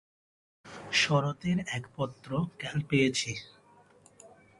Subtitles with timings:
[0.93, 2.29] শরতের এক পত্র
[2.59, 3.31] কাল পেয়েছি।